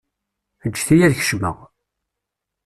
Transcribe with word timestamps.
Ǧǧet-iyi 0.71 1.03
ad 1.05 1.13
kecmeɣ. 1.19 1.57